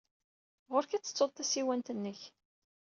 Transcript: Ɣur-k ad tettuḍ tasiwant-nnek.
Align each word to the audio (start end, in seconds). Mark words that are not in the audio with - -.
Ɣur-k 0.71 0.91
ad 0.93 1.03
tettuḍ 1.03 1.31
tasiwant-nnek. 1.33 2.21